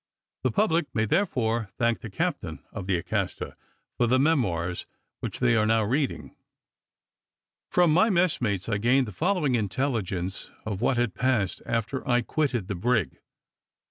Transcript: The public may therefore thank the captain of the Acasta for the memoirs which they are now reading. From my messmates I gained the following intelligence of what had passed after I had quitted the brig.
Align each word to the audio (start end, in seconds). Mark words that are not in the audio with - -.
The 0.41 0.49
public 0.49 0.87
may 0.95 1.05
therefore 1.05 1.69
thank 1.77 1.99
the 1.99 2.09
captain 2.09 2.63
of 2.71 2.87
the 2.87 2.97
Acasta 2.97 3.55
for 3.99 4.07
the 4.07 4.17
memoirs 4.17 4.87
which 5.19 5.37
they 5.39 5.55
are 5.55 5.67
now 5.67 5.83
reading. 5.83 6.35
From 7.69 7.93
my 7.93 8.09
messmates 8.09 8.67
I 8.67 8.79
gained 8.79 9.05
the 9.05 9.11
following 9.11 9.53
intelligence 9.53 10.49
of 10.65 10.81
what 10.81 10.97
had 10.97 11.13
passed 11.13 11.61
after 11.67 12.01
I 12.09 12.15
had 12.15 12.25
quitted 12.27 12.67
the 12.67 12.73
brig. 12.73 13.19